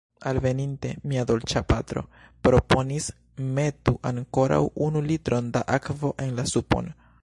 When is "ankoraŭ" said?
4.15-4.61